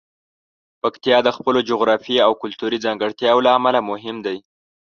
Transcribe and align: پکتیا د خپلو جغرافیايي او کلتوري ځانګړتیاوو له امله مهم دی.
پکتیا 0.81 1.17
د 1.23 1.29
خپلو 1.37 1.59
جغرافیايي 1.69 2.25
او 2.27 2.31
کلتوري 2.41 2.77
ځانګړتیاوو 2.85 3.43
له 3.45 3.51
امله 3.57 3.79
مهم 3.91 4.17
دی. 4.25 4.37